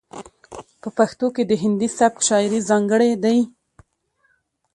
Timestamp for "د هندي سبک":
1.45-2.19